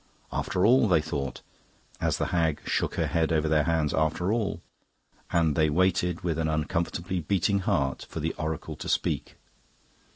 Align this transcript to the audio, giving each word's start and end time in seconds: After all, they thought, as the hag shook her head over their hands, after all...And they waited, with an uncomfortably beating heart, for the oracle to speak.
After 0.31 0.65
all, 0.65 0.87
they 0.87 0.99
thought, 0.99 1.41
as 1.99 2.17
the 2.17 2.25
hag 2.33 2.61
shook 2.65 2.95
her 2.95 3.05
head 3.05 3.31
over 3.31 3.47
their 3.47 3.65
hands, 3.65 3.93
after 3.93 4.33
all...And 4.33 5.55
they 5.55 5.69
waited, 5.69 6.21
with 6.21 6.39
an 6.39 6.47
uncomfortably 6.47 7.19
beating 7.19 7.59
heart, 7.59 8.07
for 8.09 8.19
the 8.19 8.33
oracle 8.33 8.75
to 8.77 8.89
speak. 8.89 9.35